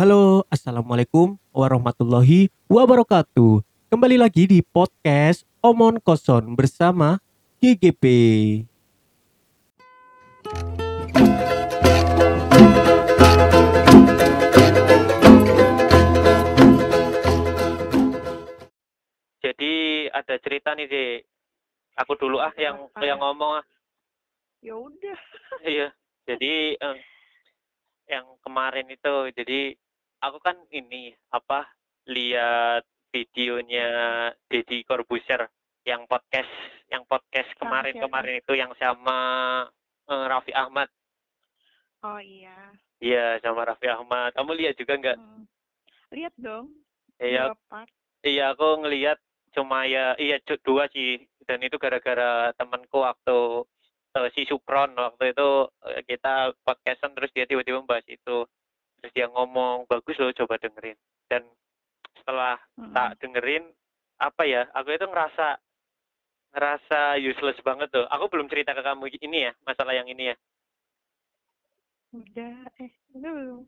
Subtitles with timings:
[0.00, 3.60] Halo, Assalamualaikum warahmatullahi wabarakatuh.
[3.92, 7.20] Kembali lagi di podcast Omon Koson bersama
[7.60, 8.00] GGP.
[19.44, 19.74] Jadi
[20.16, 21.20] ada cerita nih deh.
[22.00, 23.04] Aku dulu ah yang Apa?
[23.04, 23.64] yang ngomong ah.
[24.64, 25.20] ya udah
[25.60, 25.92] Iya.
[26.24, 26.96] Jadi em,
[28.08, 29.76] yang kemarin itu jadi
[30.20, 31.68] aku kan ini apa
[32.06, 33.88] lihat videonya
[34.46, 35.48] Deddy Corbuzier
[35.82, 36.50] yang podcast
[36.88, 38.04] yang podcast Sama kemarin siapa?
[38.06, 39.18] kemarin itu yang sama
[40.06, 40.88] eh, Raffi Ahmad.
[42.02, 42.70] oh iya
[43.00, 44.36] Iya, sama Raffi Ahmad.
[44.36, 45.16] Kamu lihat juga nggak?
[45.16, 45.44] Hmm.
[46.12, 46.68] lihat dong
[47.16, 47.56] Iya,
[48.20, 49.16] Iya, aku ngelihat
[49.50, 53.64] cuma ya iya dua sih dan itu gara-gara temanku waktu
[54.14, 55.48] eh, si Supron waktu itu
[55.90, 58.46] eh, kita podcastan terus dia tiba-tiba membahas itu
[59.00, 60.96] terus dia ngomong bagus loh coba dengerin.
[61.26, 61.42] Dan
[62.20, 62.92] setelah Mm-mm.
[62.92, 63.64] tak dengerin
[64.20, 65.56] apa ya aku itu ngerasa
[66.52, 68.04] ngerasa useless banget tuh.
[68.12, 70.36] Aku belum cerita ke kamu ini ya masalah yang ini ya.
[72.10, 73.60] Udah eh udah belum?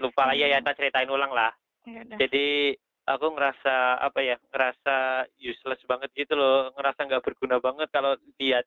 [0.00, 0.66] Lupa lah ya ya Hmm.
[0.66, 1.52] tak ceritain ulang lah.
[1.84, 2.16] Ya udah.
[2.16, 6.72] Jadi aku ngerasa apa ya ngerasa useless banget gitu loh.
[6.74, 8.64] Ngerasa nggak berguna banget kalau lihat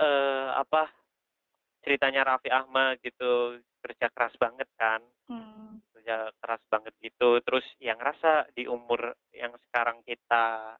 [0.00, 0.90] eh apa
[1.86, 5.00] ceritanya Raffi Ahmad gitu kerja keras banget kan.
[5.30, 5.78] Hmm.
[5.94, 7.38] kerja keras banget gitu.
[7.44, 10.74] Terus yang ngerasa di umur yang sekarang kita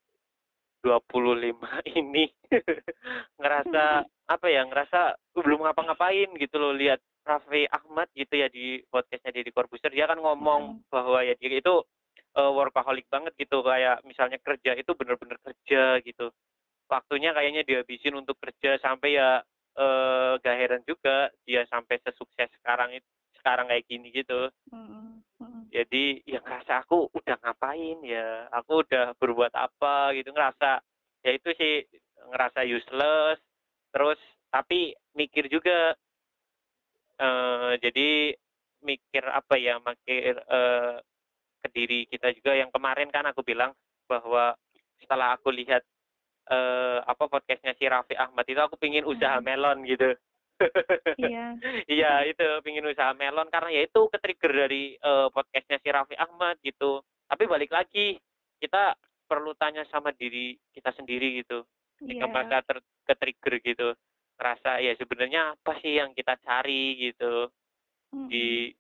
[0.81, 1.61] 25
[2.01, 2.25] ini
[3.41, 3.85] ngerasa
[4.35, 6.73] apa ya ngerasa belum ngapa-ngapain gitu loh.
[6.73, 10.89] Lihat Raffi Ahmad gitu ya di podcastnya Deddy Corbuzier dia kan ngomong Mm.
[10.89, 11.85] bahwa ya dia itu
[12.31, 13.61] eh, workaholic banget gitu.
[13.61, 16.33] Kayak misalnya kerja itu bener-bener kerja gitu.
[16.91, 19.45] Waktunya kayaknya dihabisin untuk kerja sampai ya
[19.79, 23.07] eh gak heran juga dia sampai sesukses sekarang itu
[23.41, 25.23] sekarang kayak gini gitu Mm-mm.
[25.41, 25.63] Mm-mm.
[25.73, 30.83] jadi ya ngerasa aku udah ngapain ya aku udah berbuat apa gitu ngerasa
[31.25, 31.87] ya itu sih
[32.29, 33.41] ngerasa useless
[33.95, 34.21] terus
[34.53, 35.95] tapi mikir juga
[37.21, 38.35] eh jadi
[38.81, 40.95] mikir apa ya mikir eh
[41.61, 43.77] ke diri kita juga yang kemarin kan aku bilang
[44.09, 44.57] bahwa
[45.01, 45.85] setelah aku lihat
[46.51, 49.47] eh apa podcastnya si Raffi Ahmad itu aku pingin usaha Hmm.
[49.47, 50.19] melon gitu
[51.17, 51.57] iya
[51.89, 56.61] Iya itu pingin usaha melon karena ya itu ketrigger dari eh, podcastnya si Raffi Ahmad
[56.61, 57.01] gitu.
[57.31, 58.19] Tapi balik lagi
[58.61, 61.65] kita perlu tanya sama diri kita sendiri gitu.
[61.97, 63.89] Ketika iya merasa ter ketrigger gitu,
[64.37, 67.49] ngerasa ya sebenarnya apa sih yang kita cari gitu
[68.29, 68.75] di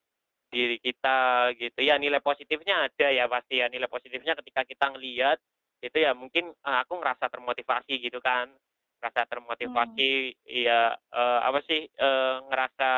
[0.50, 1.80] diri kita gitu.
[1.80, 5.38] Ya nilai positifnya ada ya pasti ya nilai positifnya ketika kita ngelihat
[5.80, 8.52] itu ya mungkin eh, aku ngerasa termotivasi gitu kan
[9.00, 12.91] ngerasa termotivasi ya eh, apa sih eh, ngerasa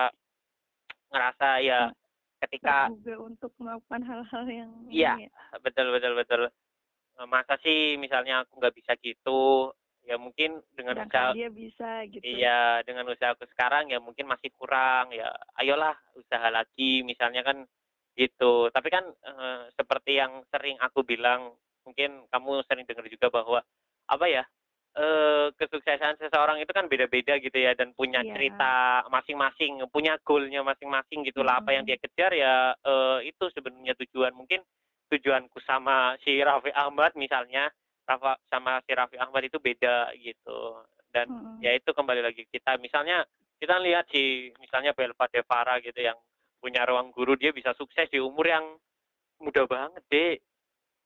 [1.12, 1.98] ngerasa ya Hmm.
[2.42, 5.14] ketika juga untuk melakukan hal-hal yang Iya.
[5.26, 5.30] ya.
[5.62, 6.42] betul betul betul
[7.30, 9.70] masa sih misalnya aku nggak bisa gitu
[10.02, 14.26] ya mungkin dengan usaha sedangkan dia bisa gitu iya dengan usaha aku sekarang ya mungkin
[14.26, 15.30] masih kurang ya
[15.62, 17.62] ayolah usaha lagi misalnya kan
[18.18, 23.60] gitu tapi kan eh, seperti yang sering aku bilang mungkin kamu sering dengar juga bahwa
[24.06, 24.44] apa ya
[24.92, 28.36] eh kesuksesan seseorang itu kan beda-beda gitu ya dan punya Iya.
[28.36, 28.72] cerita
[29.08, 34.36] masing-masing punya goalnya masing-masing gitulah apa yang dia kejar ya eh, itu sebenarnya tujuan.
[34.36, 34.60] Mungkin
[35.08, 37.72] tujuanku sama si Raffi Ahmad misalnya
[38.04, 40.84] Rafa sama si Raffi Ahmad itu beda gitu.
[41.08, 41.64] Dan Mm-mm.
[41.64, 42.76] ya itu kembali lagi kita.
[42.76, 43.24] Misalnya
[43.64, 46.20] kita lihat si misalnya Belva Devara gitu yang
[46.60, 48.76] punya ruang guru dia bisa sukses di umur yang
[49.40, 50.36] muda banget deh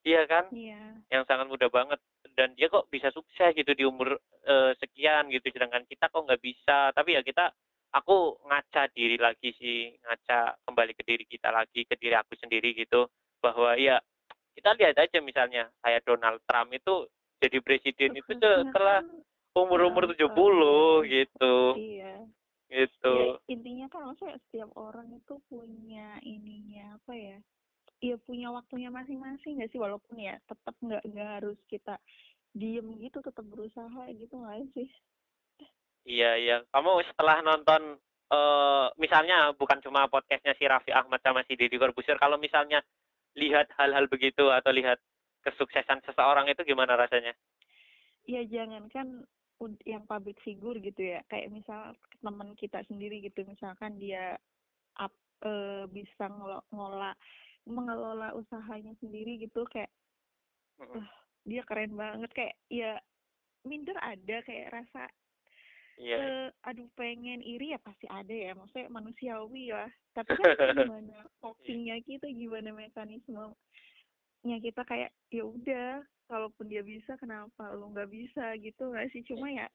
[0.07, 0.47] iya kan?
[0.55, 1.03] Iya.
[1.11, 1.99] Yang sangat muda banget.
[2.39, 4.15] Dan dia kok bisa sukses gitu di umur
[4.47, 5.51] eh, sekian gitu.
[5.51, 6.95] Sedangkan kita kok nggak bisa.
[6.95, 7.51] Tapi ya kita
[7.91, 9.91] aku ngaca diri lagi sih.
[10.07, 13.11] Ngaca kembali ke diri kita lagi ke diri aku sendiri gitu.
[13.43, 13.99] Bahwa ya
[14.55, 17.11] kita lihat aja misalnya kayak Donald Trump itu
[17.43, 19.03] jadi presiden itu setelah
[19.53, 20.23] umur-umur 70
[21.11, 21.55] gitu.
[21.77, 22.15] Iya.
[22.67, 23.15] Gitu.
[23.15, 27.39] Ya, intinya kan maksudnya setiap orang itu punya ininya apa ya
[28.05, 31.97] Iya punya waktunya masing-masing nggak sih walaupun ya tetap nggak nggak harus kita
[32.53, 34.89] diem gitu tetap berusaha gitu nggak sih
[36.07, 36.57] Iya iya.
[36.71, 42.19] Kamu setelah nonton eh misalnya bukan cuma podcastnya si Raffi Ahmad sama si Deddy Corbuzier,
[42.19, 42.83] kalau misalnya
[43.39, 44.99] lihat hal-hal begitu atau lihat
[45.47, 47.35] kesuksesan seseorang itu gimana rasanya?
[48.27, 49.23] ya jangan kan
[49.89, 54.37] yang public figure gitu ya kayak misal teman kita sendiri gitu misalkan dia
[55.01, 55.15] up,
[55.47, 56.29] eh, bisa
[56.75, 57.17] ngolah
[57.67, 59.91] mengelola usahanya sendiri gitu kayak
[60.79, 61.03] Mm-mm.
[61.45, 62.31] dia keren banget.
[62.33, 62.93] Kayak ya
[63.67, 65.11] minder ada kayak rasa
[65.97, 66.17] Iya.
[66.21, 69.89] eh, aduh pengen iri ya pasti ada ya maksudnya manusiawi lah.
[70.13, 70.45] Tapi kan
[70.93, 73.57] gimana copingnya kita gimana mekanismenya
[74.61, 78.61] kita kayak ya udah kalaupun dia bisa kenapa lo nggak bisa?
[78.61, 79.25] Gitu nggak sih?
[79.25, 79.67] Cuma ya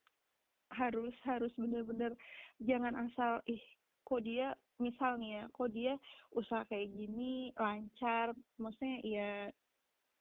[0.72, 2.14] harus harus bener-bener
[2.62, 3.60] jangan asal ih
[4.06, 5.95] kok dia misalnya kok dia
[6.33, 9.31] usaha kayak gini lancar maksudnya ya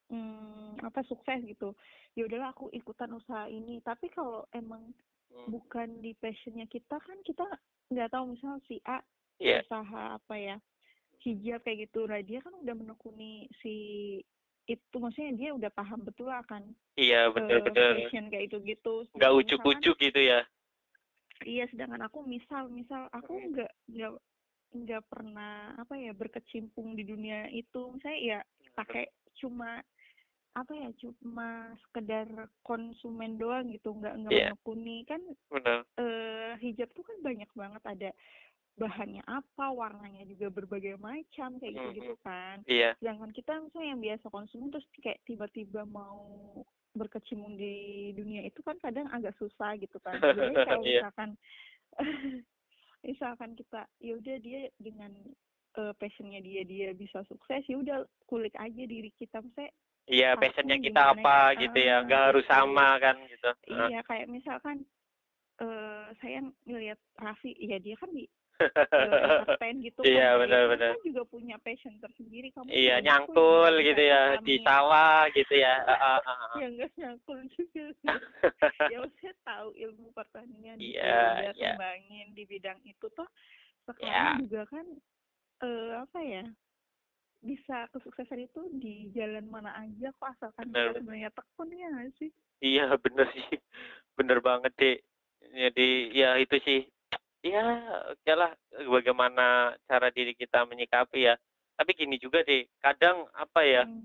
[0.08, 1.72] hmm, apa sukses gitu
[2.12, 4.92] ya udahlah aku ikutan usaha ini tapi kalau emang
[5.30, 5.46] Hmm.
[5.46, 7.46] bukan di passionnya kita kan kita
[7.88, 8.98] nggak tahu misal si A
[9.38, 9.62] Iya.
[9.62, 10.58] usaha apa ya
[11.22, 13.74] hijab kayak gitu nah dia kan udah menekuni si
[14.66, 16.66] itu maksudnya dia udah paham betul lah kan
[16.98, 18.10] Iya, eh, bener-bener.
[18.10, 20.42] fashion kayak itu gitu Nggak ujuk-ujuk gitu ya.
[21.46, 23.54] iya sedangkan aku misal misal aku Hmm.
[23.54, 24.12] nggak nggak
[24.70, 28.38] nggak pernah apa ya berkecimpung di dunia itu misalnya ya
[28.72, 29.82] pakai cuma
[30.50, 31.48] apa ya cuma
[31.86, 32.26] sekedar
[32.60, 34.46] konsumen doang gitu nggak nggak Iya.
[34.50, 35.86] menekuni kan Bener.
[35.96, 38.10] eh hijab tuh kan banyak banget ada
[38.74, 42.98] bahannya apa warnanya juga berbagai macam kayak gitu gitu kan Iya.
[42.98, 46.26] sedangkan kita misalnya yang biasa konsumen terus kayak tiba-tiba mau
[46.90, 47.74] berkecimpung di
[48.14, 51.02] dunia itu kan kadang agak susah gitu kan jadi kalau Iya.
[51.02, 51.30] misalkan
[53.04, 55.12] misalkan kita ya udah dia dengan
[55.78, 59.72] eh, passionnya dia dia bisa sukses ya udah kulik aja diri kita misalnya
[60.10, 61.60] Iya, passionnya kita apa ya?
[61.62, 61.94] gitu ya.
[61.94, 62.50] Ah, Nggak harus gitu.
[62.50, 63.50] sama kan gitu.
[63.70, 64.82] Iya kayak misalkan
[65.62, 68.26] eh saya ngelihat Raffi ya dia kan di
[69.40, 70.90] entertain gitu kan Iya, ya, benar-benar.
[70.94, 73.36] kan juga punya passion tersendiri kamu Iya, nyangkul
[73.72, 75.74] punya gitu ya passion di sawah gitu ya.
[75.90, 76.20] Ah.
[76.58, 78.08] ya enggak nyangkul juga sih
[78.92, 81.72] ya saya tahu ilmu pertanian gitu Iya, udah iya.
[81.74, 83.28] kembangin di bidang itu toh
[83.96, 83.96] Iya.
[83.96, 84.86] sekarang juga kan
[85.60, 86.44] eh apa ya
[87.40, 90.92] bisa kesuksesan itu di jalan mana aja kok asalkan Benar.
[90.92, 91.90] kita sebenarnya tekun ya
[92.20, 92.30] sih
[92.60, 93.56] Iya bener sih,
[94.20, 94.96] bener banget deh.
[95.48, 96.84] Jadi ya itu sih,
[97.40, 97.64] ya
[98.12, 98.52] oke lah
[98.88, 101.34] bagaimana cara diri kita menyikapi ya.
[101.76, 104.04] Tapi gini juga deh, kadang apa ya, Hmm.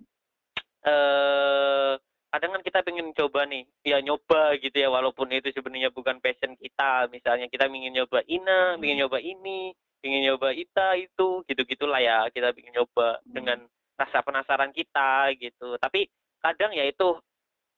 [0.88, 1.94] eh
[2.32, 6.56] kadang kan kita pengen coba nih, ya nyoba gitu ya, walaupun itu sebenarnya bukan passion
[6.56, 7.08] kita.
[7.12, 8.84] Misalnya kita ingin nyoba ina, Hmm.
[8.84, 9.72] ingin nyoba ini,
[10.04, 12.28] ingin nyoba ita itu, gitu-gitulah ya.
[12.32, 13.32] Kita ingin nyoba Hmm.
[13.32, 13.60] dengan
[13.96, 15.76] rasa penasaran kita gitu.
[15.80, 16.08] Tapi
[16.40, 17.20] kadang ya itu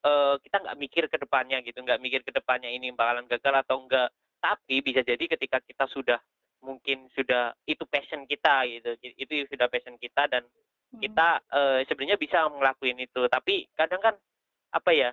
[0.06, 3.82] eh, kita nggak mikir ke depannya gitu, nggak mikir ke depannya ini bakalan gagal atau
[3.82, 4.08] enggak.
[4.38, 6.20] Tapi bisa jadi ketika kita sudah
[6.62, 10.44] mungkin sudah itu passion kita gitu, itu sudah passion kita dan
[10.88, 11.04] Hmm.
[11.04, 13.28] kita eh, sebenarnya bisa ngelakuin itu.
[13.28, 14.16] Tapi kadang kan
[14.72, 15.12] apa ya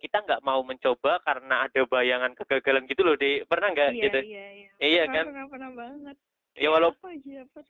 [0.00, 4.18] kita nggak mau mencoba karena ada bayangan kegagalan gitu loh, deh pernah nggak iya gitu?
[4.24, 5.24] iya iya Iya Pernah, kan?
[5.28, 6.16] pernah pernah banget
[6.52, 7.60] Ya walaupun apa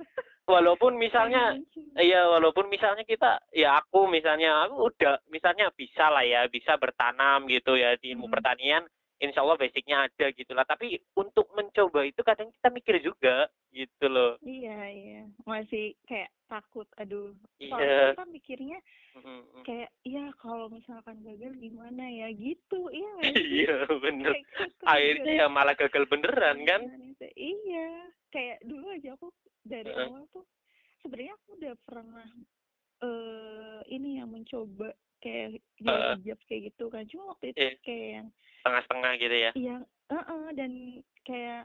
[0.47, 1.59] walaupun misalnya
[1.93, 7.45] Iya, walaupun misalnya kita, ya aku misalnya, aku udah, misalnya bisa lah ya, bisa bertanam
[7.53, 8.33] gitu ya di ilmu Mhm.
[8.33, 8.83] pertanian,
[9.23, 10.67] insya Allah basicnya ada gitu lah.
[10.67, 14.37] Tapi untuk mencoba itu kadang kita mikir juga gitu loh.
[14.43, 17.71] iya iya masih kayak takut aduh Iya.
[17.71, 18.79] soalnya kita mikirnya
[19.15, 19.63] Mhm.
[19.63, 23.13] kayak iya kalau misalkan gagal gimana ya gitu iya?
[23.63, 24.35] Iya, bener.
[24.35, 26.83] Gitu Akhirnya ya malah gagal beneran kan?
[27.39, 27.89] iya
[28.29, 29.31] kayak dulu aja aku
[29.63, 30.11] dari Heeh.
[30.11, 30.45] awal tuh
[31.01, 32.29] sebenarnya aku udah pernah
[33.01, 34.91] eh ini yang mencoba
[35.23, 35.63] kayak Heeh.
[35.81, 37.73] jual hijab kayak gitu kan cuma waktu itu Iya.
[37.87, 38.29] kayak yang
[38.63, 39.51] Setengah-setengah gitu ya.
[39.55, 39.77] Iya,
[40.11, 40.73] heeh, dan
[41.25, 41.63] kayak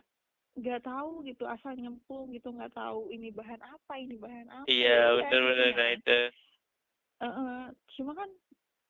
[0.57, 4.89] nggak tahu gitu asal nyemplung gitu nggak tahu ini bahan apa ini bahan apa Iya,
[4.89, 5.69] ya udah bener-bener.
[5.69, 5.95] gitu Nah ya.
[5.97, 6.19] itu.
[7.17, 7.61] Heeh,
[7.97, 8.29] cuma kan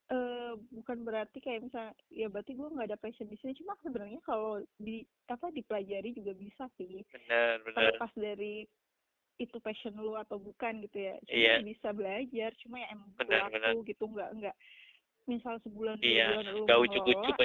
[0.07, 4.24] eh bukan berarti kayak misal ya berarti gue nggak ada passion di sini cuma sebenarnya
[4.24, 7.75] kalau di apa dipelajari juga bisa sih Bener, bener.
[7.75, 8.63] terlepas dari
[9.38, 11.56] itu passion lu atau bukan gitu ya cuma Iya.
[11.62, 13.72] bisa belajar cuma ya emang Benar, benar.
[13.86, 14.56] gitu nggak nggak
[15.27, 16.63] misal sebulan dua Iya, bulan lu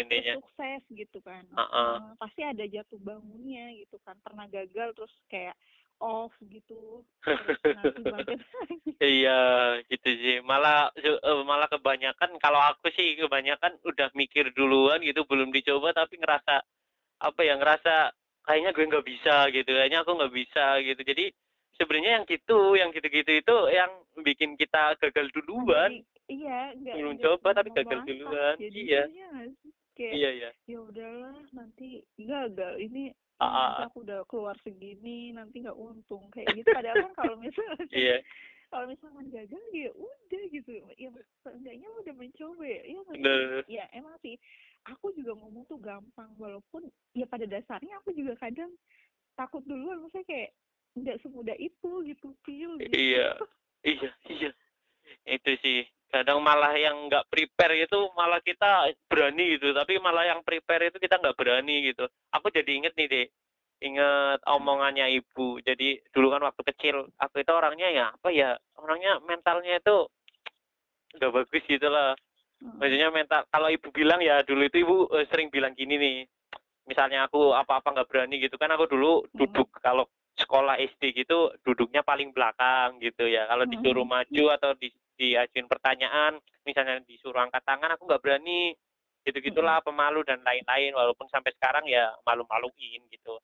[0.01, 0.35] intinya.
[0.41, 1.93] sukses gitu kan Heeh.
[2.01, 5.57] Eh, pasti ada jatuh bangunnya gitu kan pernah gagal terus kayak
[6.01, 7.05] off gitu
[9.03, 9.41] Iya,
[9.91, 10.39] gitu sih.
[10.47, 16.23] Malah eh, malah kebanyakan kalau aku sih kebanyakan udah mikir duluan gitu belum dicoba tapi
[16.23, 16.63] ngerasa
[17.23, 18.15] apa ya ngerasa
[18.47, 21.03] kayaknya gue nggak bisa gitu, kayaknya aku nggak bisa gitu.
[21.03, 21.25] Jadi
[21.83, 23.91] sebenarnya yang gitu, yang gitu-gitu itu yang
[24.23, 25.91] bikin kita gagal duluan.
[25.91, 28.55] Jadi, iya nggak Belum coba tapi gagal melangkah duluan.
[28.62, 29.03] jadi Iya.
[29.11, 29.31] iya
[29.93, 30.51] kayak Iya iya.
[30.65, 33.12] ya udahlah nanti gagal ini
[33.43, 33.91] Ah, ah, ah.
[33.91, 38.23] aku udah keluar segini nanti nggak untung kayak gitu padahal kan kalau misalnya Iya,
[38.71, 41.11] kalau misalkan gagal ya udah gitu ya
[41.43, 42.81] seenggaknya udah mencoba ya
[43.67, 44.39] ya emang sih
[44.87, 46.87] aku juga ngomong tuh gampang walaupun
[47.19, 48.71] ya pada dasarnya aku juga kadang
[49.35, 50.51] takut duluan maksudnya kayak
[50.93, 53.37] nggak semudah itu gitu feel gitu Iya.
[53.83, 54.51] Iya, iya.
[55.27, 60.45] Itu sih kadang malah yang nggak prepare itu malah kita berani gitu tapi malah yang
[60.45, 63.27] prepare itu kita nggak berani gitu aku jadi inget nih deh
[63.81, 69.25] inget omongannya ibu jadi dulu kan waktu kecil aku itu orangnya ya apa ya orangnya
[69.25, 70.05] mentalnya itu
[71.17, 72.13] nggak bagus gitu lah
[72.63, 72.79] Hmm.
[72.79, 76.17] maksudnya mental kalau ibu bilang ya dulu itu ibu eh, sering bilang gini nih
[76.87, 79.35] misalnya aku apa-apa nggak berani gitu kan aku dulu Hmm.
[79.35, 80.07] duduk kalau
[80.39, 83.45] sekolah SD gitu duduknya paling belakang gitu ya.
[83.47, 83.73] Kalau Hmm.
[83.73, 84.89] disuruh maju atau di
[85.21, 88.73] diajuin pertanyaan misalnya disuruh angkat tangan aku nggak berani.
[89.23, 90.97] Gitu gitulah pemalu dan lain-lain.
[90.99, 93.39] Walaupun sampai sekarang ya malu-maluin gitu.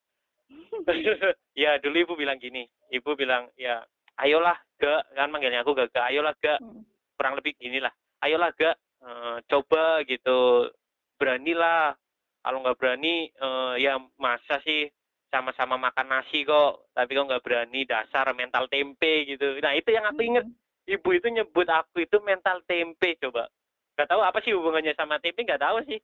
[1.53, 3.85] Ya dulu ibu bilang gini ibu bilang ya
[4.17, 6.57] ayolah gak kan manggilnya aku gak, gak ayolah gak.
[6.57, 6.83] Hmm.
[7.19, 7.91] kurang lebih gini lah
[8.23, 10.71] ayolah gak eh, coba gitu
[11.19, 11.93] beranilah.
[12.39, 14.87] Kalau nggak berani eh, ya masa sih
[15.29, 19.57] sama-sama makan nasi kok tapi kok nggak berani dasar mental tempe gitu.
[19.57, 20.57] Nah itu yang aku inget Hmm.
[20.89, 23.45] ibu itu nyebut aku itu mental tempe coba.
[23.93, 26.01] Nggak tahu apa sih hubungannya sama tempe nggak tahu sih.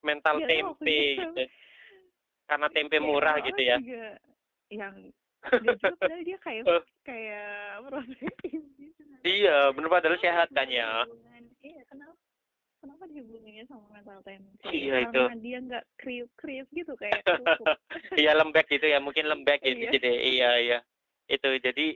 [0.00, 1.24] Mental aku tempe juga.
[1.24, 1.42] gitu.
[2.44, 3.76] Karena tempe Kayak murah gitu ya.
[4.70, 4.94] yang
[5.64, 6.82] dia juga padahal dia kayak Eh.
[7.00, 7.48] kayak
[7.82, 9.02] protein gitu.
[9.22, 11.08] Iya bener padahal sehat kan ya.
[11.60, 12.12] Iya kenapa
[12.80, 15.20] kenapa dihubunginnya sama mental tempe Iya, itu.
[15.20, 17.20] karena dia nggak kriuk kriuk gitu kayak
[18.20, 19.92] iya lembek gitu ya mungkin lembek gitu Iya.
[19.94, 20.78] jadi iya iya
[21.28, 21.86] itu jadi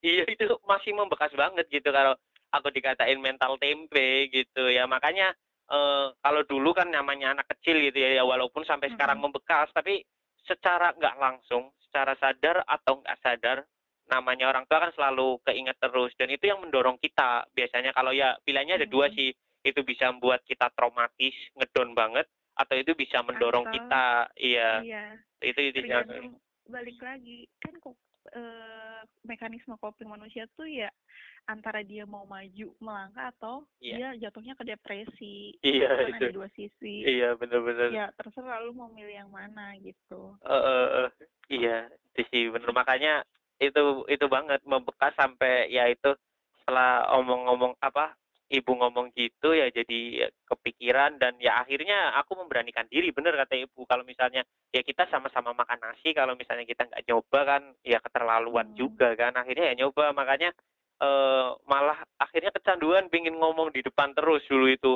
[0.00, 2.16] iya itu masih membekas banget gitu kalau
[2.50, 7.98] aku dikatain mental tempe gitu ya makanya eh, kalau dulu kan namanya anak kecil gitu
[7.98, 9.30] ya, ya walaupun sampai sekarang Mm-mm.
[9.32, 10.02] membekas tapi
[10.44, 13.58] secara nggak langsung secara sadar atau nggak sadar
[14.04, 18.36] namanya orang tua kan selalu keinget terus dan itu yang mendorong kita biasanya kalau ya
[18.44, 19.14] pilihannya ada dua Mm.
[19.16, 19.30] sih
[19.64, 24.04] itu bisa membuat kita traumatis ngedon banget atau itu bisa mendorong Atau- kita
[24.38, 24.70] iya.
[24.84, 25.04] iya
[25.42, 27.44] itu itu yang- balik lagi.
[27.60, 27.96] Kan kok
[28.32, 30.88] eh, mekanisme coping manusia tuh ya
[31.44, 34.16] antara dia mau maju melangkah atau Iya.
[34.16, 35.52] dia jatuhnya ke depresi.
[35.60, 36.16] Iya, kan itu.
[36.24, 37.04] ada dua sisi.
[37.04, 40.32] Iya benar-benar ya terserah lu mau milih yang mana gitu.
[40.40, 41.08] Eh, eh, eh.
[41.52, 41.78] iya
[42.16, 42.72] itu sih bener.
[42.72, 43.28] Makanya
[43.60, 46.16] itu itu banget membekas sampai ya itu
[46.64, 48.16] setelah omong-omong apa
[48.54, 53.82] ibu ngomong gitu ya jadi kepikiran dan ya akhirnya aku memberanikan diri bener kata ibu.
[53.84, 58.70] Kalau misalnya ya kita sama-sama makan nasi kalau misalnya kita nggak nyoba kan ya keterlaluan
[58.72, 58.78] Hmm.
[58.78, 60.14] juga kan akhirnya ya nyoba.
[60.14, 60.50] Makanya
[61.02, 64.92] eh malah akhirnya kecanduan pingin ngomong di depan terus dulu itu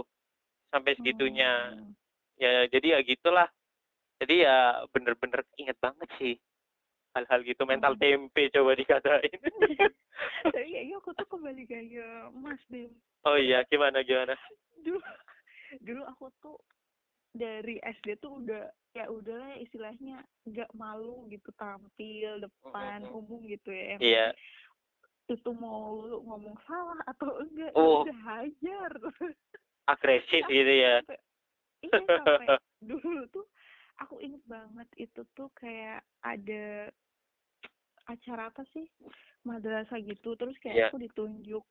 [0.70, 1.74] sampai segitunya.
[1.74, 1.92] Hmm.
[2.38, 3.48] ya jadi ya gitulah.
[4.18, 6.34] Jadi ya bener-bener inget banget sih
[7.12, 8.02] hal-hal gitu mental Hmm.
[8.02, 9.38] tempe coba dikatain
[10.54, 12.88] tapi kayaknya aku tuh kembali kayak mas deh
[13.24, 14.34] oh iya gimana gimana
[14.80, 15.00] dulu
[15.80, 16.58] dulu aku tuh
[17.32, 23.18] dari SD tuh udah ya udahlah istilahnya nggak malu gitu tampil depan Mm-mm.
[23.20, 24.26] umum gitu ya iya
[25.28, 28.00] itu mau lu ngomong salah atau enggak Oh.
[28.00, 28.92] ya udah hajar
[29.86, 31.04] agresif gitu ya
[31.84, 32.56] iya sampai
[32.88, 33.44] dulu tuh
[33.98, 36.88] aku inget banget itu tuh kayak ada
[38.06, 38.88] acara apa sih?
[39.44, 40.86] Madrasah gitu terus kayak Iya.
[40.88, 41.64] aku ditunjuk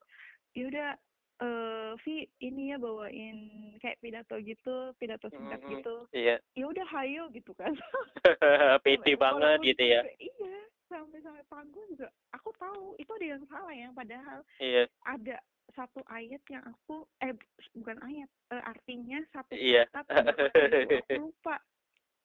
[0.53, 0.97] yaudah
[1.37, 3.37] eh Vi ini ya bawain
[3.77, 5.71] kayak pidato gitu pidato singkat Mm-mm.
[5.77, 5.95] gitu.
[6.11, 6.41] iya.
[6.53, 7.73] Ya udah hayo gitu kan.
[8.83, 10.01] Pede Sampai- banget gitu ya.
[10.17, 10.57] iya
[10.87, 12.09] sampai sampai panggung juga.
[12.33, 14.89] Aku tahu itu ada yang salah yang padahal iya.
[15.05, 15.37] ada
[15.75, 17.35] satu ayat yang aku eh
[17.75, 19.85] bukan ayat eh, artinya satu Iya.
[19.93, 21.61] kata aku lupa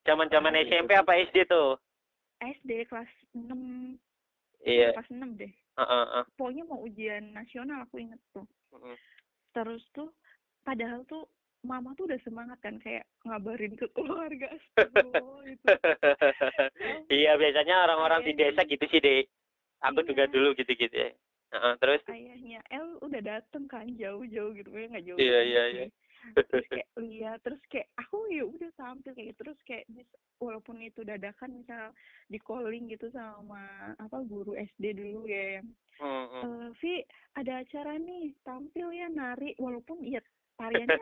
[0.02, 1.70] zaman-zaman Padahal SMP itu apa SD tuh?
[2.42, 3.60] SD kelas 6
[4.66, 4.90] iya.
[4.94, 5.52] Kelas 6 deh.
[5.78, 6.24] Heeh, heeh.
[6.36, 8.44] pokoknya mau ujian nasional aku inget tuh.
[8.72, 8.96] Mm-mm.
[9.52, 10.08] terus tuh
[10.64, 11.28] padahal tuh
[11.60, 15.04] mama tuh udah semangat kan kayak ngabarin ke keluarga gitu.
[17.12, 19.22] Iya biasanya orang-orang di desa gitu sih deh
[19.84, 20.32] aku juga Iya.
[20.32, 21.10] dulu gitu-gitu ya.
[21.52, 22.00] Heeh, terus?
[22.08, 24.72] Ayahnya El udah dateng kan jauh-jauh gitu.
[24.72, 25.86] Ya nggak jauh Iya, iya, iya.
[26.32, 29.84] Terus kayak lihat terus kayak aku ya udah tampil kayak gitu terus kayak
[30.38, 31.90] walaupun itu dadakan misal
[32.30, 33.62] di calling gitu sama
[33.98, 35.68] apa guru SD dulu ya yang
[36.02, 36.42] Mm-mm.
[36.42, 36.94] eh Vi
[37.38, 40.18] ada acara nih tampil ya nari walaupun ya
[40.58, 40.98] tariannya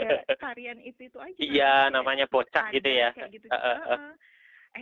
[0.00, 3.10] ya tarian itu itu aja Iya, namanya bocah gitu ya.
[3.14, 4.14] kayak gitu Eh, eh, eh.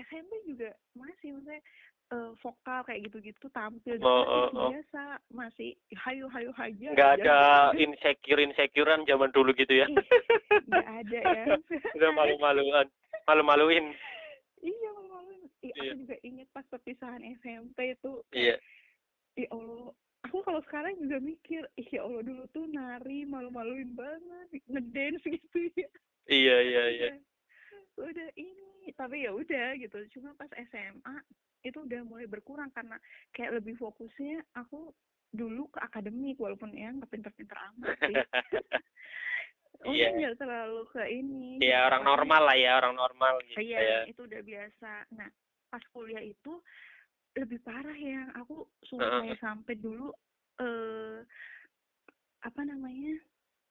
[0.05, 1.65] SMP juga masih maksudnya
[2.09, 4.71] eh, vokal kayak gitu-gitu tampil Oh, oh, oh.
[4.71, 7.39] biasa masih hayu hayu haja Nggak aja ada
[7.73, 7.85] gitu.
[7.85, 9.87] insecure insecurean zaman dulu gitu ya.
[9.87, 9.97] Ih,
[10.65, 11.45] nggak ada ya
[11.97, 12.87] Udah malu-maluan,
[13.25, 13.85] malu-maluin.
[14.59, 15.91] iya malu-maluin Iya.
[15.91, 18.57] aku juga inget pas perpisahan SMP itu Iya.
[19.35, 19.91] ya Allah
[20.23, 25.59] aku kalau sekarang juga mikir ih ya Allah dulu tuh nari malu-maluin banget ngedance gitu
[25.75, 25.89] ya
[26.29, 27.09] Iya, iya, iya.
[28.01, 28.55] Udah, ini
[28.95, 31.17] tapi ya udah gitu cuma pas SMA
[31.61, 32.97] itu udah mulai berkurang karena
[33.31, 34.95] kayak lebih fokusnya aku
[35.29, 38.15] dulu ke akademik walaupun ya nggak pinter-pinter amat sih.
[39.79, 40.11] Iya.
[40.11, 41.63] nggak terlalu ke ini.
[41.63, 44.91] ya orang Pokoknya- normal lah ya orang normal gitu Iya, ya itu udah biasa.
[45.15, 45.31] Nah,
[45.71, 46.53] pas kuliah itu
[47.39, 48.27] lebih parah ya.
[48.43, 50.11] Aku sumpah ya sampai dulu
[50.59, 51.23] eh
[52.43, 53.23] apa namanya?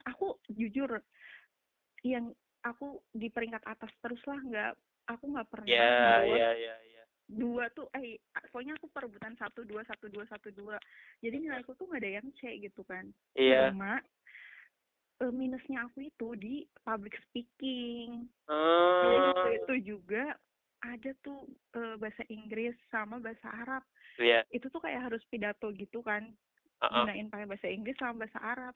[0.08, 0.96] Aku jujur
[2.08, 2.32] yang
[2.72, 4.72] aku di peringkat atas terus lah nggak
[5.08, 6.98] aku nggak pernah bawa ya ya ya
[7.28, 10.80] dua tuh eh pokoknya aku perebutan satu dua satu dua satu dua.
[11.20, 13.12] Jadi nilaiku tuh nggak ada yang C gitu kan.
[13.36, 13.72] Iya.
[13.72, 14.00] Cuma
[15.20, 16.56] eh, minusnya aku itu di
[16.88, 18.32] public speaking.
[18.48, 19.24] Jadi oh.
[19.36, 20.40] waktu itu juga
[20.80, 21.44] ada tuh
[21.76, 23.84] eh, bahasa Inggris sama bahasa Arab.
[24.16, 24.48] Iya.
[24.56, 26.32] Itu tuh kayak harus pidato gitu kan
[26.80, 26.96] Heeh.
[26.96, 28.74] gunain pakai bahasa Inggris sama bahasa Arab.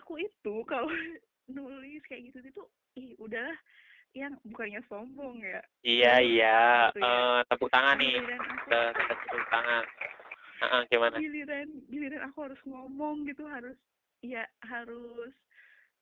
[0.00, 0.88] Aku itu kalau
[1.48, 2.62] nulis kayak gitu gitu
[2.96, 3.56] ih udahlah.
[4.16, 5.60] Yang bukannya sombong ya?
[5.84, 6.58] Iya iya.
[6.88, 7.12] Gitu ya.
[7.12, 8.16] Eh, tepuk tangan nih.
[8.64, 9.84] Tepuk tangan.
[10.56, 11.16] Heeh, gimana?
[11.20, 13.76] Giliran giliran aku harus ngomong gitu harus
[14.24, 15.32] ya harus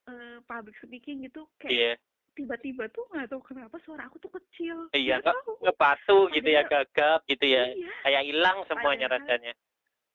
[0.07, 1.93] eh, public speaking gitu kayak iya.
[2.39, 4.87] tiba-tiba tuh nggak tahu kenapa suara aku tuh kecil.
[4.95, 5.35] Iya, Nggak
[5.67, 7.67] ngepatu gitu ya gagap gitu ya.
[7.75, 7.91] iya.
[8.07, 9.53] Kayak hilang semuanya Padahal- rasanya.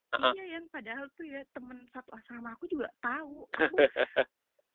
[0.09, 0.33] Heeh.
[0.39, 3.43] iya yang padahal tuh ya temen satu asrama aku juga tahu.
[3.59, 3.75] Aku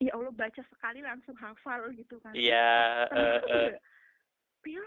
[0.05, 2.31] ya Allah baca sekali langsung hafal gitu kan.
[2.37, 3.39] Iya eh, eh.
[3.41, 3.77] juga
[4.61, 4.85] Pia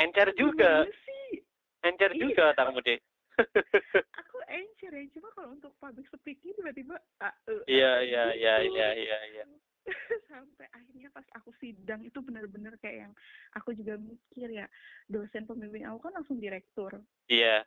[0.00, 0.70] encer juga.
[1.04, 1.40] sih?
[1.84, 2.20] Encer Iya.
[2.26, 2.98] juga tamu deh
[4.20, 8.54] aku encer ya cuma kalau untuk public speaking tiba-tiba ah, eh, iya ah, iya iya
[8.64, 8.72] gitu.
[8.72, 9.44] iya iya iya.
[10.32, 13.12] Sampai akhirnya pas aku sidang itu benar-benar kayak yang
[13.54, 14.66] aku juga mikir ya
[15.06, 16.90] dosen pembimbing aku kan langsung direktur.
[17.30, 17.62] Iya.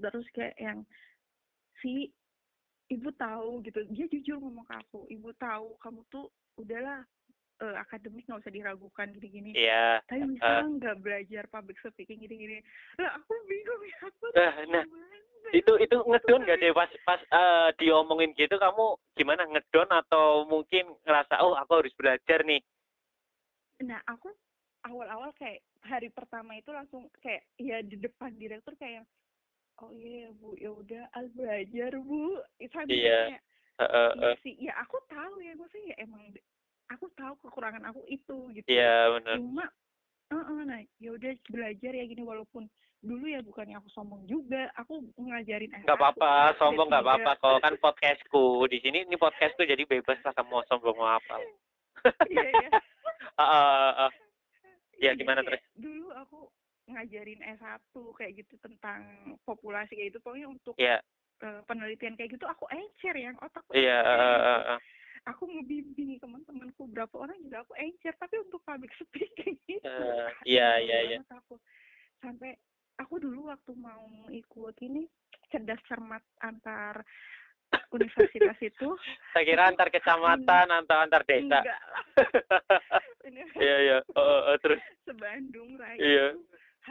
[0.00, 0.86] Terus kayak yang
[1.84, 2.08] si
[2.90, 3.80] ibu tahu gitu.
[3.94, 6.26] Dia jujur ngomong ke aku ibu tahu kamu tuh
[6.58, 7.06] udahlah
[7.62, 9.54] eh, akademik nggak usah diragukan gini-gini.
[9.54, 12.58] Iya tapi misalnya nggak belajar public speaking gini-gini.
[12.98, 15.16] Lah aku bingung ya aku Eh, harus nah, gimana
[15.50, 15.82] itu ya?
[15.86, 20.90] itu Aku ngedon gak deh pas pas eh, diomongin gitu kamu gimana ngedon atau mungkin
[21.06, 22.60] ngerasa oh aku harus belajar nih?
[23.86, 24.28] Nah aku
[24.84, 29.04] awal-awal kayak hari pertama itu langsung kayak ya di depan direktur kayak
[29.80, 30.48] oh iya ya bu.
[30.60, 32.40] Ya udah al belajar bu.
[32.60, 33.36] Iya.
[33.36, 33.42] kayak
[33.80, 34.36] Eh, eh, iya eh.
[34.44, 34.54] sih.
[34.60, 35.56] Ya aku tahu ya.
[35.56, 36.22] Maksudnya ya emang
[36.90, 38.66] aku tahu kekurangan aku itu gitu.
[38.66, 39.64] Iya benar cuma
[40.30, 42.22] eh, eh, nah ya udah belajar ya gini.
[42.22, 42.68] Walaupun
[43.00, 46.58] dulu ya bukannya aku sombong juga aku ngajarin S1 nggak apa-apa S3.
[46.60, 47.58] sombong nggak apa-apa kok.
[47.64, 48.44] Kan podcastku.
[48.68, 51.40] Di sini ini podcastku jadi bebas lah kamu mau sombong mau apa.
[52.32, 52.70] Iya iya.
[53.40, 54.08] Iya,
[55.00, 55.56] Ya, jadi gimana aku
[56.90, 57.80] ngajarin S1
[58.18, 59.00] kayak gitu tentang
[59.44, 60.20] populasi kayak gitu.
[60.20, 60.98] Pokoknya untuk Iya,
[61.40, 64.74] eh, penelitian kayak gitu aku encer yang otakku iya, encer ah, gitu.
[65.28, 70.76] aku ngebimbing teman-temanku berapa orang juga aku encer tapi untuk public speaking itu Eh, iya,
[70.80, 71.16] iya, iya.
[71.20, 71.56] banget aku.
[72.20, 72.52] Sampai
[73.00, 75.08] aku dulu waktu mau ikut ini
[75.48, 77.00] cerdas cermat antar
[77.96, 78.88] universitas itu.
[79.32, 81.64] Saya kira antar kecamatan atau antar desa.
[81.64, 82.04] Enggak lah.
[83.30, 83.98] Ini iya iya.
[84.16, 84.80] Oh, oh, terus.
[85.04, 86.34] Sebandung Rai Iya.
[86.34, 86.40] itu
[86.80, 86.88] H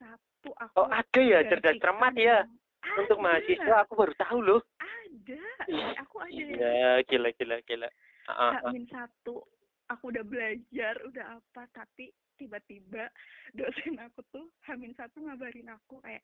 [0.00, 2.42] satu aku oh ada ya cerdas cermat ya?
[2.46, 3.00] kandang.
[3.04, 4.62] untuk Ada, mahasiswa aku baru tahu loh.
[4.80, 5.44] Ada.
[5.68, 7.88] Ih, aku ada iya gila gila gila.
[8.28, 8.54] H
[8.88, 9.44] satu.
[9.88, 13.08] Aku udah belajar udah apa tapi tiba-tiba
[13.56, 16.22] dosen aku tuh Hamin satu ngabarin aku kayak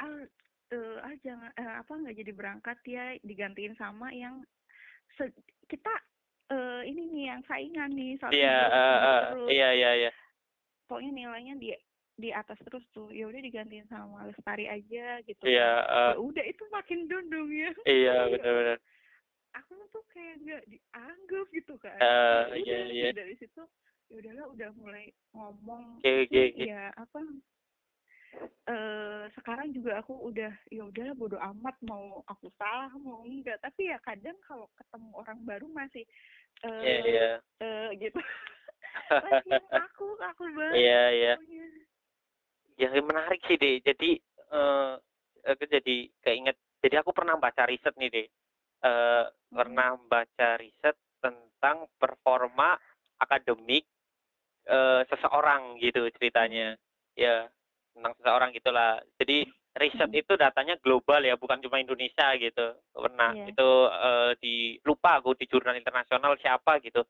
[0.00, 0.24] al
[0.72, 4.40] eh, ah jangan eh, apa nggak jadi berangkat ya digantiin sama yang
[5.18, 5.36] se-
[5.68, 5.92] kita
[6.48, 9.48] eh, ini nih yang saingan nih satu grup eh, gitu eh, terus.
[9.52, 10.10] iya iya iya
[10.90, 11.70] pokoknya nilainya di
[12.18, 13.14] di atas terus tuh.
[13.14, 17.70] Ya udah digantiin sama lestari aja gitu iya ya udah itu makin dondong ya.
[17.86, 18.78] Iya benar-benar.
[19.62, 21.94] Aku tuh kayak nggak dianggap gitu kan.
[21.94, 23.10] Ya iya, udah, iya.
[23.14, 23.62] dari situ
[24.10, 26.02] ya udahlah udah mulai ngomong.
[26.02, 26.64] Oke, oke, Tapi oke.
[26.66, 27.20] ya apa
[28.70, 33.62] eh sekarang juga aku udah ya udahlah bodo amat mau aku salah mau enggak.
[33.62, 36.02] Tapi ya kadang kalau ketemu orang baru masih
[36.66, 36.98] eh iya.
[37.06, 37.30] iya
[37.62, 38.20] eh, gitu
[39.74, 41.34] aku aku banget iya iya.
[42.78, 44.10] ya menarik sih deh jadi
[44.50, 44.92] eh
[45.46, 48.26] aku jadi keinget jadi aku pernah baca riset nih deh
[48.80, 52.78] eh pernah baca riset tentang performa
[53.20, 53.84] akademik
[54.70, 56.76] eh seseorang gitu ceritanya.
[57.18, 57.48] Ya
[57.92, 59.02] tentang seseorang gitulah.
[59.18, 59.44] Jadi
[59.76, 60.20] riset Hmm.
[60.20, 62.76] itu datanya global ya bukan cuma Indonesia gitu.
[62.94, 63.46] Pernah Iya.
[63.50, 64.54] itu eh, di
[64.86, 67.04] lupa aku di jurnal internasional siapa gitu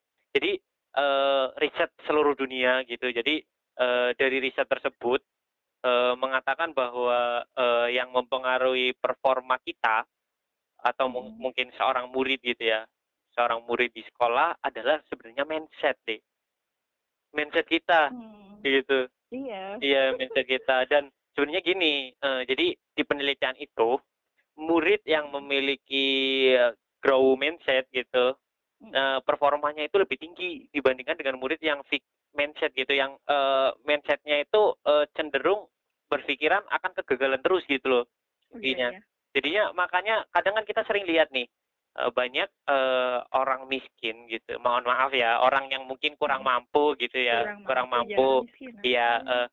[1.01, 3.09] eh, riset seluruh dunia gitu.
[3.09, 3.41] Jadi
[3.81, 5.25] eh, dari riset tersebut
[5.81, 10.05] eh, mengatakan bahwa eh, yang mempengaruhi performa kita
[10.81, 11.41] atau mung- Mhm.
[11.41, 12.85] mungkin seorang murid gitu ya
[13.31, 16.19] seorang murid di sekolah adalah sebenarnya mindset deh.
[17.31, 19.07] Mindset kita Hmm, gitu.
[19.31, 19.79] Iya.
[19.79, 20.85] Iya mindset kita.
[20.91, 23.97] Dan sebenarnya gini eh, jadi di penelitian itu
[24.59, 26.51] murid yang memiliki
[27.01, 28.37] grow mindset gitu
[28.91, 28.99] Hmm.
[28.99, 32.03] eh, performanya itu lebih tinggi dibandingkan dengan murid yang fix
[32.35, 35.71] mindset gitu yang eh, mindsetnya itu eh, cenderung
[36.07, 38.05] berpikiran akan kegagalan terus gitu loh
[38.51, 38.91] Oh, Intinya.
[38.91, 39.31] iya, iya.
[39.31, 41.47] jadinya makanya kadang kan kita sering lihat nih
[41.91, 46.59] banyak eh, orang miskin gitu mohon maaf ya orang yang mungkin kurang Hmm.
[46.67, 48.83] mampu gitu ya kurang, mampu, jangan miskin, ah.
[48.83, 49.47] Iya, eh,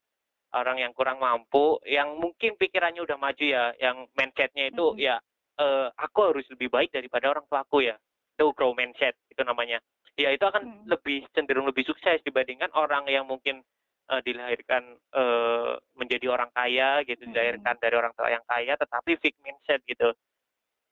[0.55, 5.03] orang yang kurang mampu, yang mungkin pikirannya udah maju ya, yang mindsetnya itu Mm-mm.
[5.03, 5.19] ya,
[5.59, 7.99] eh, aku harus lebih baik daripada orang tuaku ya.
[8.37, 9.81] Itu grow mindset itu namanya.
[10.13, 10.93] Ya itu akan Mm.
[10.93, 13.65] lebih cenderung lebih sukses dibandingkan orang yang mungkin
[14.07, 17.33] eh, dilahirkan eh, menjadi orang kaya gitu, Mm-mm.
[17.33, 20.13] dilahirkan dari orang tua yang kaya, tetapi fixed mindset gitu.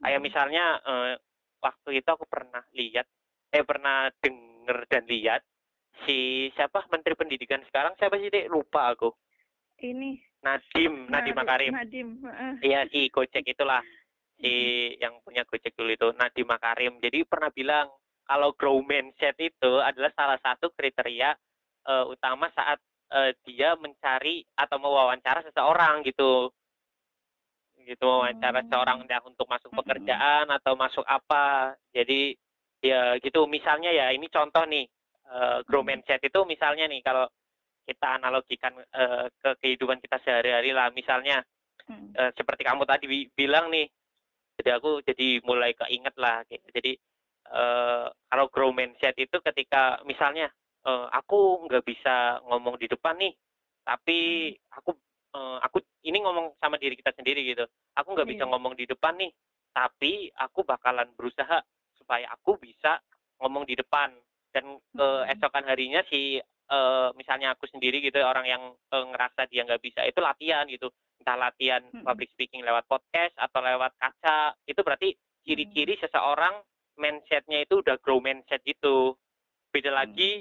[0.01, 0.25] Kayak Mm-mm.
[0.25, 1.13] misalnya eh,
[1.61, 3.05] waktu itu aku pernah lihat,
[3.53, 5.41] eh pernah denger dan lihat
[6.03, 9.13] si siapa Menteri Pendidikan sekarang siapa sih dek lupa aku.
[9.85, 11.71] ini Nadim, Nadim Nadim- Makarim.
[11.73, 12.07] Nadim.
[12.61, 13.81] Iya si Gojek itulah
[14.35, 14.53] si
[14.99, 16.99] yang punya Gojek dulu itu Nadim Makarim.
[16.99, 17.87] Jadi pernah bilang
[18.25, 21.31] kalau grow mindset itu adalah salah satu kriteria
[21.85, 22.81] eh, utama saat
[23.15, 26.51] eh, dia mencari atau mewawancara seseorang gitu.
[27.85, 28.67] Gitu mewawancara Hmm.
[28.67, 29.79] seseorang entah untuk masuk Mm-mm.
[29.83, 31.77] pekerjaan atau masuk apa.
[31.93, 32.33] Jadi
[32.81, 34.85] ya gitu misalnya ya ini contoh nih
[35.31, 37.29] eh, grow mindset itu misalnya nih kalau
[37.85, 41.45] kita analogikan eh, ke kehidupan kita sehari-hari lah misalnya
[41.85, 42.17] Mm.
[42.17, 43.85] eh, seperti kamu tadi bi- bilang nih
[44.55, 46.63] jadi aku jadi mulai keinget lah gitu.
[46.71, 46.91] jadi
[47.51, 50.49] eh, kalau grow mindset itu ketika misalnya
[50.87, 53.33] eh, aku nggak bisa ngomong di depan nih
[53.85, 54.91] tapi aku
[55.35, 57.65] eh, aku ini ngomong sama diri kita sendiri gitu
[57.95, 58.51] aku nggak bisa Iya.
[58.51, 59.31] ngomong di depan nih
[59.75, 61.59] tapi aku bakalan berusaha
[61.99, 62.99] supaya aku bisa
[63.43, 64.15] ngomong di depan
[64.55, 69.81] dan keesokan harinya si eh, misalnya aku sendiri gitu orang yang eh, ngerasa dia nggak
[69.81, 70.89] bisa itu latihan gitu
[71.21, 72.03] entah latihan Mm-mm.
[72.03, 75.09] public speaking lewat podcast atau lewat kaca itu berarti
[75.41, 76.61] ciri-ciri seseorang
[76.95, 79.17] mindsetnya itu udah grow mindset gitu
[79.69, 79.97] beda Mm.
[79.97, 80.31] lagi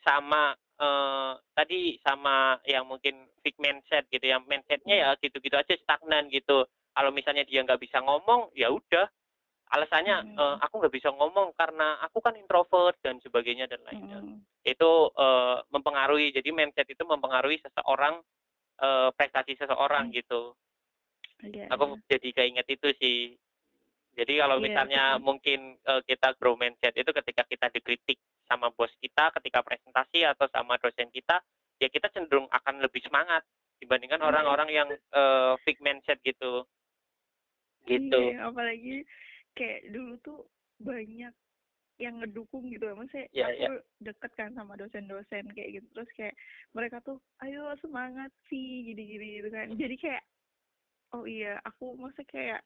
[0.00, 6.26] sama eh, tadi sama yang mungkin fixed mindset gitu yang mindsetnya ya gitu-gitu aja stagnan
[6.28, 9.06] gitu kalau misalnya dia nggak bisa ngomong ya udah
[9.70, 10.36] alasannya Mm.
[10.38, 14.38] eh, aku nggak bisa ngomong karena aku kan introvert dan sebagainya dan lainnya Mm.
[14.64, 18.20] Itu eh, mempengaruhi jadi mindset itu mempengaruhi seseorang
[18.80, 20.16] eh, prestasi seseorang Hmm.
[20.16, 20.42] gitu
[21.44, 22.16] Iya, aku iya.
[22.16, 23.18] jadi keinget itu sih
[24.16, 25.24] jadi kalau Iya, misalnya betul.
[25.28, 28.16] mungkin eh, kita grow mindset itu ketika kita dikritik
[28.48, 31.44] sama bos kita ketika presentasi atau sama dosen kita
[31.76, 33.44] ya kita cenderung akan lebih semangat
[33.82, 34.28] dibandingkan Iya.
[34.32, 36.64] orang-orang yang eh, fixed mindset gitu
[37.84, 39.04] gitu Iya, apalagi
[39.52, 40.40] kayak dulu tuh
[40.80, 41.34] banyak
[41.96, 43.70] yang ngedukung gitu maksudnya Iya, aku iya.
[44.02, 45.86] deket kan sama dosen-dosen kayak gitu.
[45.94, 46.34] Terus kayak
[46.72, 49.70] mereka tuh ayo semangat sih gini-gini gitu kan.
[49.82, 50.22] Jadi kayak
[51.12, 52.60] oh iya aku maksudnya kayak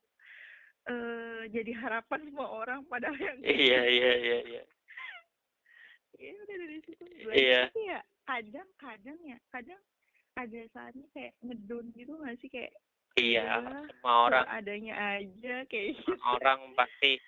[0.88, 4.62] eh jadi harapan semua orang padahal yang iya iya iya iya.
[6.16, 7.02] Iya udah dari situ.
[7.04, 7.60] Belajar Iya.
[7.68, 9.80] tapi ya kadang-kadang ya kadang
[10.34, 12.48] ada saatnya kayak ngedon gitu nggak sih?
[12.48, 12.72] Kayak
[13.18, 13.60] iya
[13.92, 14.44] semua orang.
[14.48, 16.12] adanya aja kayak gitu.
[16.24, 17.20] orang pasti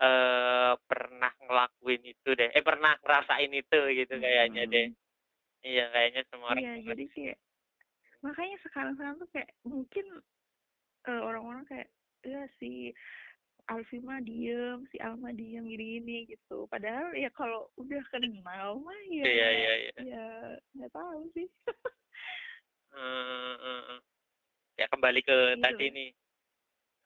[0.00, 5.66] eh pernah ngelakuin itu deh eh pernah ngerasain itu gitu kayaknya deh Mm-mm.
[5.68, 6.86] iya kayaknya semua orang iya pernah.
[6.88, 7.38] jadi kayak
[8.20, 10.06] makanya sekarang-sekarang tuh kayak mungkin
[11.08, 11.88] eh, orang-orang kayak
[12.24, 12.92] ya si
[13.70, 16.66] Alfi mah diem, si Alma diem gini-gini gitu.
[16.66, 20.26] Padahal ya kalau udah kenal mah ya iya iya iya ya
[20.74, 21.46] nggak tahu sih.
[22.90, 24.00] Eh, eh, eh.
[24.74, 25.62] ya kembali ke Gitu.
[25.62, 26.10] tadi nih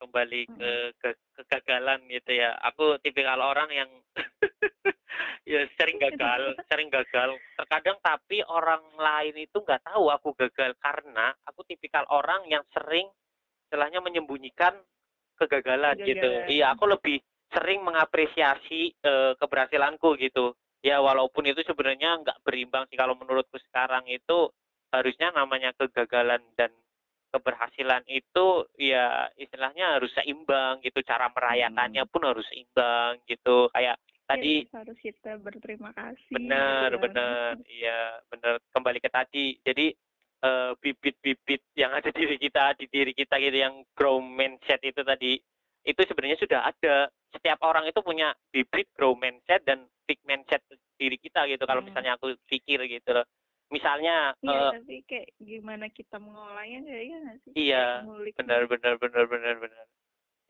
[0.04, 0.94] kembali ke, Mm-mm.
[1.00, 2.52] ke kegagalan gitu ya.
[2.72, 3.90] Aku tipikal orang yang
[5.50, 7.40] ya sering gagal sering gagal.
[7.56, 13.08] Terkadang tapi orang lain itu nggak tahu aku gagal karena aku tipikal orang yang sering
[13.66, 14.76] istilahnya menyembunyikan
[15.40, 16.20] kegagalan, gitu.
[16.20, 16.52] Kegagalan.
[16.52, 17.18] iya aku lebih
[17.50, 20.54] sering mengapresiasi eh, keberhasilanku gitu.
[20.84, 22.98] Ya walaupun itu sebenarnya nggak berimbang sih.
[23.00, 24.52] Kalau menurutku sekarang itu
[24.92, 26.70] harusnya namanya kegagalan dan
[27.34, 28.46] keberhasilan itu
[28.78, 34.96] ya istilahnya harus seimbang gitu cara merayakannya pun harus seimbang gitu kayak tadi Ya, harus
[34.96, 36.30] kita berterima kasih.
[36.32, 37.02] benar kan.
[37.02, 39.90] benar iya benar kembali ke tadi jadi
[40.40, 45.02] eh, bibit-bibit yang ada di diri kita di diri kita gitu yang grow mindset itu
[45.02, 45.36] tadi
[45.84, 46.94] itu sebenarnya sudah ada
[47.28, 50.62] setiap orang itu punya bibit grow mindset dan big mindset
[50.94, 51.90] diri kita gitu kalau Hmm.
[51.90, 53.26] misalnya aku pikir gitu loh
[53.74, 57.52] misalnya Iya, eh, tapi kayak gimana kita mengolahnya ya iya nggak sih?
[57.58, 57.86] Iya,
[58.38, 59.84] benar benar benar benar benar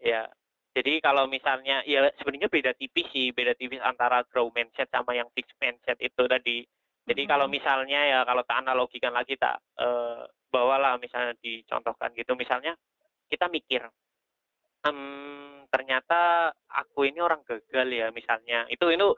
[0.04, 0.28] ya
[0.76, 5.32] jadi kalau misalnya ya sebenarnya beda tipis sih beda tipis antara grow mindset sama yang
[5.32, 6.68] fixed mindset itu tadi
[7.08, 7.32] jadi Mm-mm.
[7.32, 12.76] kalau misalnya ya kalau tak analogikan lagi tak eh, bawalah misalnya dicontohkan gitu misalnya
[13.32, 13.88] kita mikir
[14.84, 19.08] Mmm, ternyata aku ini orang gagal ya misalnya, itu itu.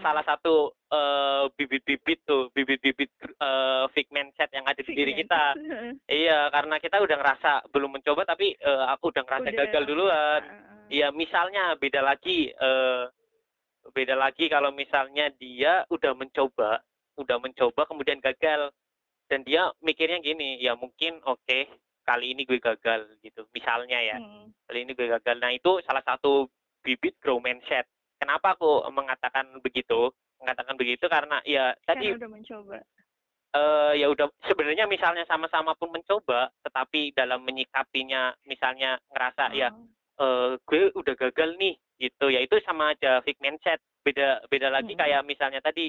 [0.00, 5.54] Salah satu, eee, bibit-bibit tuh, bibit-bibit, eee, fixed mindset yang ada di diri kita.
[6.10, 10.42] Iya, karena kita udah ngerasa belum mencoba tapi, eee, aku udah ngerasa Udah gagal duluan.
[10.42, 10.90] heeh.
[10.90, 13.04] Iya, misalnya beda lagi, eee,
[13.94, 16.82] beda lagi kalau misalnya dia udah mencoba
[17.20, 18.72] udah mencoba kemudian gagal,
[19.30, 21.68] dan dia mikirnya gini, "Ya mungkin oke,
[22.08, 24.50] kali ini gue gagal," gitu, misalnya ya, Mhm.
[24.66, 26.48] "kali ini gue gagal." Nah, itu salah satu
[26.82, 27.86] bibit growth mindset.
[28.20, 32.76] Kenapa aku mengatakan begitu mengatakan begitu karena ya tadi Karena udah mencoba.
[33.56, 39.88] eee, ya udah sebenarnya misalnya sama-sama pun mencoba, tetapi dalam menyikapinya misalnya ngerasa ya, Oh.
[40.20, 43.80] eee, "Gue udah gagal nih," gitu, ya itu sama aja fixed mindset.
[44.04, 45.00] Beda beda lagi Mhm.
[45.00, 45.88] kayak misalnya tadi,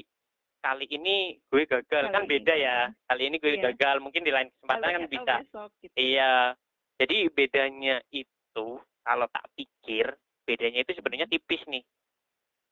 [0.64, 2.92] "Kali ini gue gagal," kan Kali ini, beda ya, heeh.
[3.12, 3.64] "Kali ini gue Iya.
[3.72, 5.34] gagal," mungkin di lain kesempatan kan bisa.
[5.44, 5.94] besok gitu.
[6.00, 6.56] Iya.
[6.96, 8.66] Jadi bedanya itu
[9.04, 10.06] kalau tak pikir,
[10.44, 11.82] bedanya itu sebenarnya tipis nih.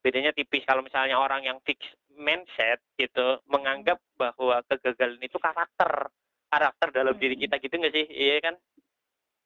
[0.01, 4.17] Bedanya tipis kalau misalnya orang yang fixed mindset gitu, menganggap Mhm.
[4.17, 6.09] bahwa kegagalan itu karakter,
[6.49, 7.43] karakter dalam diri Mhm.
[7.47, 8.07] kita gitu nggak sih?
[8.09, 8.55] Iya kan?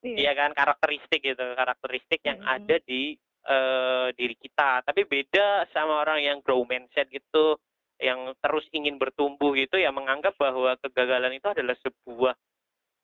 [0.05, 0.15] Iya.
[0.15, 2.47] Iya kan, karakteristik gitu, karakteristik yang Mhm.
[2.47, 4.79] ada di, eee, diri kita.
[4.87, 7.59] Tapi beda sama orang yang growth mindset gitu,
[7.99, 12.35] yang terus ingin bertumbuh gitu ya menganggap bahwa kegagalan itu adalah sebuah,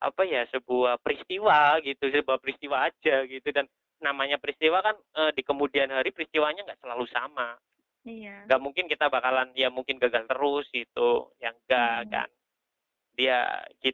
[0.04, 3.68] apa ya, sebuah peristiwa gitu, sebuah peristiwa aja gitu, dan
[4.06, 7.58] namanya peristiwa kan, eee, di kemudian hari peristiwanya nggak selalu sama.
[8.06, 8.46] Iya.
[8.46, 12.12] Nggak mungkin kita bakalan ya mungkin gagal terus gitu, ya enggak Mhm.
[12.14, 12.30] kan.
[13.18, 13.38] Dia
[13.82, 13.90] git